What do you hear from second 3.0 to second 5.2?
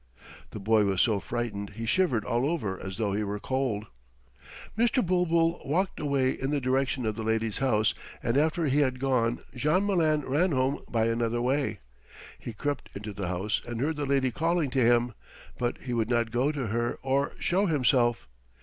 he were cold. Mr.